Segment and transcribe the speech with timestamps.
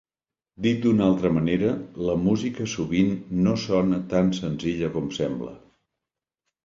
[0.65, 1.73] Dit d'una altra manera,
[2.07, 3.13] la música sovint
[3.43, 5.55] no sona tan senzilla com sembla.